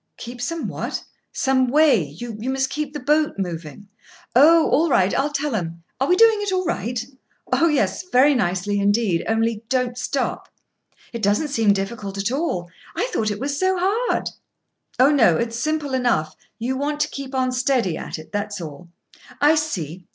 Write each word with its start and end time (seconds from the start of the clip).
"Keep 0.17 0.41
some 0.41 0.67
what?" 0.67 1.03
"Some 1.31 1.67
way—you 1.67 2.33
must 2.49 2.71
keep 2.71 2.91
the 2.91 2.99
boat 2.99 3.37
moving." 3.37 3.87
"Oh, 4.35 4.67
all 4.71 4.89
right, 4.89 5.13
I'll 5.13 5.29
tell 5.31 5.53
'em. 5.53 5.83
Are 5.99 6.07
we 6.07 6.15
doing 6.15 6.39
it 6.41 6.51
all 6.51 6.65
right?" 6.65 7.05
"Oh, 7.53 7.67
yes, 7.67 8.01
very 8.11 8.33
nicely, 8.33 8.79
indeed, 8.79 9.23
only 9.27 9.63
don't 9.69 9.95
stop." 9.99 10.49
"It 11.13 11.21
doesn't 11.21 11.49
seem 11.49 11.71
difficult 11.71 12.17
at 12.17 12.31
all. 12.31 12.71
I 12.95 13.11
thought 13.13 13.29
it 13.29 13.39
was 13.39 13.59
so 13.59 13.77
hard." 13.79 14.31
"Oh, 14.97 15.11
no, 15.11 15.37
it's 15.37 15.59
simple 15.59 15.93
enough. 15.93 16.35
You 16.57 16.75
want 16.77 16.99
to 17.01 17.07
keep 17.07 17.35
on 17.35 17.51
steady 17.51 17.95
at 17.95 18.17
it, 18.17 18.31
that's 18.31 18.59
all." 18.59 18.89
"I 19.39 19.53
see. 19.53 20.07